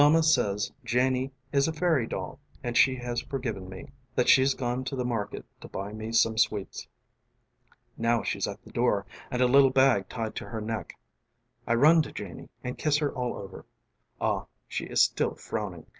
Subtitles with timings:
[0.01, 4.83] ┬Ā┬ĀMama says Janie is a fairy doll ┬Ā┬Āand she has forgiven meŌĆö ┬Ā┬Āthat she's gone
[4.85, 6.87] to the market ┬Ā┬Āto buy me some sweets.
[7.99, 10.93] ┬Ā┬ĀŌĆöNow she's at the door ┬Ā┬Āand a little bag tied to her neckŌĆö
[11.67, 13.63] ┬Ā┬ĀI run to Janie ┬Ā┬Āand kiss her all overŌĆ".
[14.21, 15.85] ┬Ā┬ĀAhŌĆ" she is still frowning.